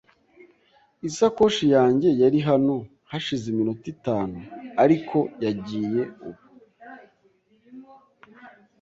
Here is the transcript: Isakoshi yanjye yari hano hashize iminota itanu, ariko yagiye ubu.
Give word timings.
Isakoshi 1.09 1.65
yanjye 1.75 2.09
yari 2.21 2.39
hano 2.49 2.75
hashize 3.11 3.45
iminota 3.53 3.85
itanu, 3.95 4.37
ariko 4.83 5.17
yagiye 5.45 6.01
ubu. 6.27 6.43